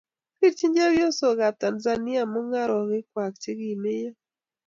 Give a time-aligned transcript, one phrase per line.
[0.39, 4.11] rirchini chepyosokab Tanzania mung'arenikwak che kimeiyo